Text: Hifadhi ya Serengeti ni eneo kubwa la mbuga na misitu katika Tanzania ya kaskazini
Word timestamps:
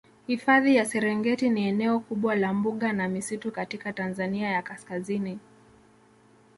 Hifadhi 0.27 0.75
ya 0.75 0.85
Serengeti 0.85 1.49
ni 1.49 1.67
eneo 1.67 1.99
kubwa 1.99 2.35
la 2.35 2.53
mbuga 2.53 2.93
na 2.93 3.09
misitu 3.09 3.51
katika 3.51 3.93
Tanzania 3.93 4.49
ya 4.49 4.61
kaskazini 4.61 5.39